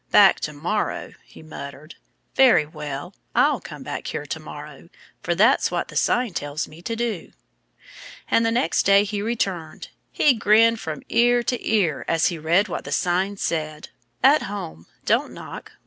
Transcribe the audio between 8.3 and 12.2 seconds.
the next day he returned. He grinned from ear to ear